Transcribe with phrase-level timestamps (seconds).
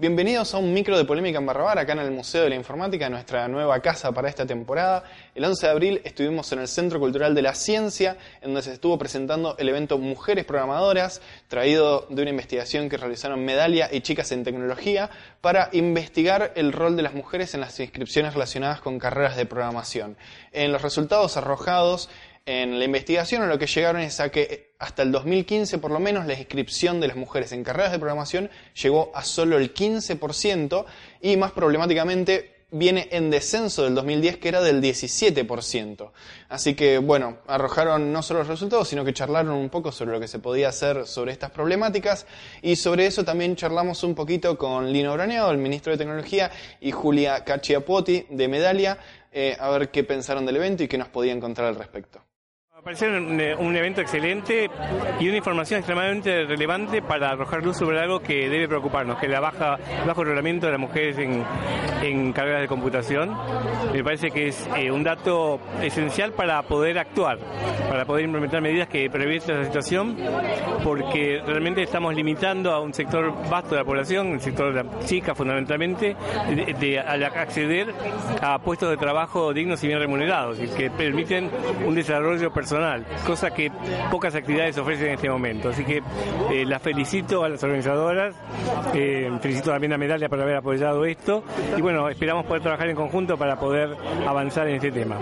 [0.00, 3.10] Bienvenidos a un micro de polémica en Barrabar, acá en el Museo de la Informática,
[3.10, 5.02] nuestra nueva casa para esta temporada.
[5.34, 8.74] El 11 de abril estuvimos en el Centro Cultural de la Ciencia, en donde se
[8.74, 14.30] estuvo presentando el evento Mujeres Programadoras, traído de una investigación que realizaron Medalia y Chicas
[14.30, 19.36] en Tecnología, para investigar el rol de las mujeres en las inscripciones relacionadas con carreras
[19.36, 20.16] de programación.
[20.52, 22.08] En los resultados arrojados
[22.48, 26.00] en la investigación a lo que llegaron es a que hasta el 2015 por lo
[26.00, 28.48] menos la inscripción de las mujeres en carreras de programación
[28.82, 30.86] llegó a solo el 15%
[31.20, 36.10] y más problemáticamente viene en descenso del 2010 que era del 17%.
[36.48, 40.20] Así que bueno, arrojaron no solo los resultados, sino que charlaron un poco sobre lo
[40.20, 42.26] que se podía hacer sobre estas problemáticas
[42.62, 46.92] y sobre eso también charlamos un poquito con Lino Braneado, el ministro de Tecnología, y
[46.92, 48.96] Julia Cacciapuoti de Medalia,
[49.32, 52.22] eh, a ver qué pensaron del evento y qué nos podía encontrar al respecto.
[52.78, 54.70] Me pareció un, un, evento excelente
[55.18, 59.32] y una información extremadamente relevante para arrojar luz sobre algo que debe preocuparnos, que es
[59.32, 61.42] la baja, bajo reglamento de las mujeres en,
[62.04, 63.36] en carreras de computación.
[63.92, 67.40] Me parece que es eh, un dato esencial para poder actuar,
[67.88, 70.16] para poder implementar medidas que previerten la situación,
[70.84, 75.00] porque realmente estamos limitando a un sector vasto de la población, el sector de la
[75.00, 76.14] chica fundamentalmente,
[76.78, 77.92] de, al acceder
[78.40, 81.50] a puestos de trabajo dignos y bien remunerados y que permiten
[81.84, 82.67] un desarrollo personal
[83.26, 83.70] cosa que
[84.10, 85.70] pocas actividades ofrecen en este momento.
[85.70, 86.02] Así que
[86.50, 88.34] eh, las felicito a las organizadoras,
[88.94, 91.44] eh, felicito también a Medalia por haber apoyado esto
[91.76, 95.16] y bueno, esperamos poder trabajar en conjunto para poder avanzar en este tema.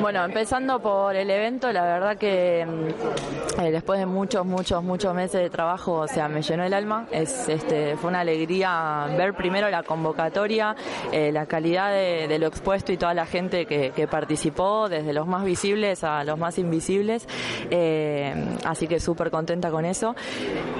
[0.00, 5.40] Bueno, empezando por el evento, la verdad que eh, después de muchos, muchos, muchos meses
[5.40, 7.06] de trabajo, o sea, me llenó el alma.
[7.10, 10.76] Es, este, fue una alegría ver primero la convocatoria,
[11.12, 15.26] eh, la calidad de, lo expuesto y toda la gente que, que participó, desde los
[15.26, 16.65] más visibles a los más invisibles,
[17.70, 18.34] eh,
[18.64, 20.14] así que súper contenta con eso.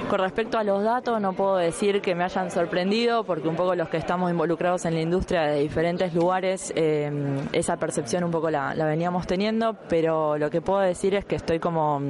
[0.09, 3.75] Con respecto a los datos, no puedo decir que me hayan sorprendido, porque un poco
[3.75, 7.11] los que estamos involucrados en la industria de diferentes lugares, eh,
[7.53, 11.35] esa percepción un poco la, la, veníamos teniendo, pero lo que puedo decir es que
[11.35, 12.01] estoy como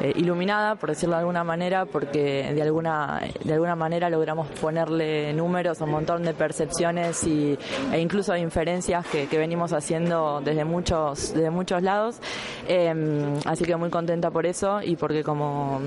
[0.00, 5.32] eh, iluminada, por decirlo de alguna manera, porque de alguna, de alguna manera logramos ponerle
[5.32, 7.58] números a un montón de percepciones y,
[7.92, 12.20] e incluso inferencias que, que venimos haciendo desde muchos, desde muchos lados.
[12.68, 12.94] Eh,
[13.44, 15.80] así que muy contenta por eso y porque como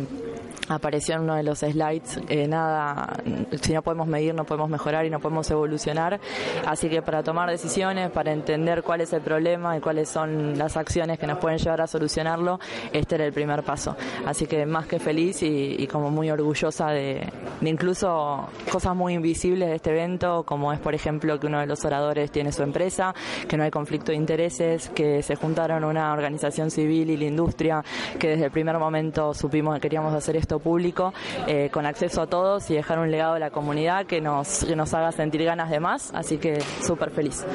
[0.69, 3.17] apareció en uno de los slides, eh, nada,
[3.61, 6.19] si no podemos medir, no podemos mejorar y no podemos evolucionar.
[6.65, 10.77] Así que para tomar decisiones, para entender cuál es el problema y cuáles son las
[10.77, 12.59] acciones que nos pueden llevar a solucionarlo,
[12.93, 13.95] este era el primer paso.
[14.25, 17.27] Así que más que feliz y, como muy orgullosa de,
[17.59, 21.65] de, incluso cosas muy invisibles de este evento, como es por ejemplo que uno de
[21.65, 23.13] los oradores tiene su empresa,
[23.47, 27.83] que no hay conflicto de intereses, que se juntaron una organización civil y la industria,
[28.19, 31.13] que desde el primer momento supimos que queríamos hacer esto público,
[31.47, 34.75] eh, con acceso a todos y dejar un legado a la comunidad que nos, que
[34.75, 37.45] nos haga sentir ganas de más, así que súper feliz.